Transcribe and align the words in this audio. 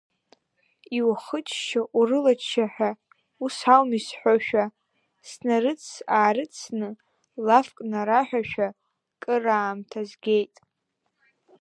Иухыччо 0.97 1.81
урылачча 1.97 2.65
ҳәа 2.73 2.91
ус 3.43 3.57
ауми 3.73 3.99
сҳәошәа, 4.05 4.65
снарыҵс-аарыҵсны, 5.27 6.89
лафк 7.45 7.77
нараҳәашәа, 7.91 8.67
кыр 9.21 9.45
аамҭа 9.57 10.01
згеит. 10.09 10.55